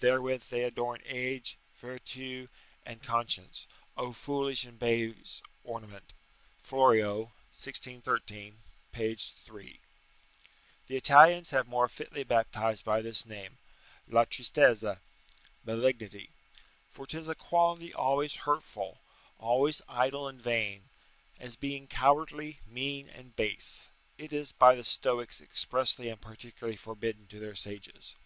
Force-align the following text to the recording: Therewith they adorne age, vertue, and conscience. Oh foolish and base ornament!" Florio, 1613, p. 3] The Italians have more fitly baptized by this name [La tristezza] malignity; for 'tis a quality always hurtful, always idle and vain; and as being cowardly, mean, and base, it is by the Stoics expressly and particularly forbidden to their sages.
Therewith 0.00 0.44
they 0.44 0.62
adorne 0.62 1.02
age, 1.04 1.58
vertue, 1.78 2.48
and 2.86 3.02
conscience. 3.02 3.66
Oh 3.98 4.14
foolish 4.14 4.64
and 4.64 4.78
base 4.78 5.42
ornament!" 5.62 6.14
Florio, 6.62 7.24
1613, 7.52 8.60
p. 8.92 9.14
3] 9.14 9.80
The 10.86 10.96
Italians 10.96 11.50
have 11.50 11.68
more 11.68 11.90
fitly 11.90 12.24
baptized 12.24 12.82
by 12.82 13.02
this 13.02 13.26
name 13.26 13.58
[La 14.08 14.24
tristezza] 14.24 15.00
malignity; 15.66 16.30
for 16.90 17.04
'tis 17.04 17.28
a 17.28 17.34
quality 17.34 17.92
always 17.92 18.34
hurtful, 18.36 19.02
always 19.38 19.82
idle 19.86 20.26
and 20.28 20.40
vain; 20.40 20.88
and 21.38 21.48
as 21.48 21.56
being 21.56 21.86
cowardly, 21.88 22.58
mean, 22.66 23.10
and 23.10 23.36
base, 23.36 23.88
it 24.16 24.32
is 24.32 24.50
by 24.50 24.74
the 24.74 24.82
Stoics 24.82 25.42
expressly 25.42 26.08
and 26.08 26.22
particularly 26.22 26.74
forbidden 26.78 27.26
to 27.26 27.38
their 27.38 27.54
sages. 27.54 28.16